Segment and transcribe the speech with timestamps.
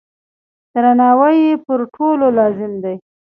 [0.73, 2.95] درناوی یې پر ټولو لازم دی.